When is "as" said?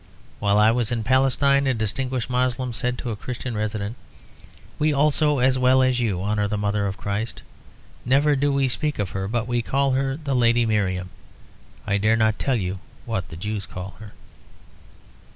5.37-5.59, 5.83-5.99